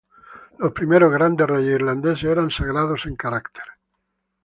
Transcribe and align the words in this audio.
Los 0.57 0.71
primeros 0.71 1.11
"Grandes 1.13 1.45
reyes 1.47 1.75
irlandeses" 1.75 2.23
eran 2.23 2.49
sagrados 2.49 3.05
en 3.05 3.15
carácter. 3.15 3.65